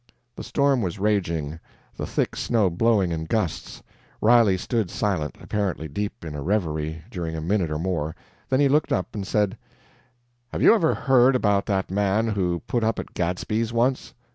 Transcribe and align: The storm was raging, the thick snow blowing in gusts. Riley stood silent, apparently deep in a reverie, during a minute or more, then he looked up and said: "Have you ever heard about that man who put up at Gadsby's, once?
The 0.35 0.43
storm 0.43 0.81
was 0.81 0.97
raging, 0.97 1.59
the 1.95 2.07
thick 2.07 2.35
snow 2.35 2.71
blowing 2.71 3.11
in 3.11 3.25
gusts. 3.25 3.83
Riley 4.19 4.57
stood 4.57 4.89
silent, 4.89 5.35
apparently 5.39 5.87
deep 5.87 6.25
in 6.25 6.33
a 6.33 6.41
reverie, 6.41 7.03
during 7.11 7.35
a 7.35 7.39
minute 7.41 7.69
or 7.69 7.77
more, 7.77 8.15
then 8.49 8.59
he 8.59 8.67
looked 8.67 8.91
up 8.91 9.13
and 9.13 9.27
said: 9.27 9.59
"Have 10.51 10.63
you 10.63 10.73
ever 10.73 10.95
heard 10.95 11.35
about 11.35 11.67
that 11.67 11.91
man 11.91 12.29
who 12.29 12.63
put 12.65 12.83
up 12.83 12.97
at 12.97 13.13
Gadsby's, 13.13 13.71
once? 13.71 14.15